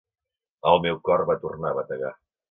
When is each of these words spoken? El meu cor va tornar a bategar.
El 0.69 0.79
meu 0.85 0.97
cor 1.09 1.23
va 1.31 1.35
tornar 1.43 1.73
a 1.73 1.77
bategar. 1.81 2.11